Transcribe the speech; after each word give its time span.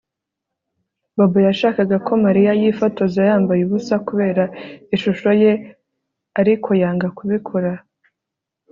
Bobo 1.15 1.39
yashakaga 1.47 1.95
ko 2.05 2.11
Mariya 2.25 2.51
yifotoza 2.61 3.19
yambaye 3.29 3.61
ubusa 3.63 3.95
kubera 4.07 4.43
ishusho 4.95 5.29
ye 5.41 5.51
ariko 6.39 6.69
yanga 6.81 7.07
kubikora 7.17 7.71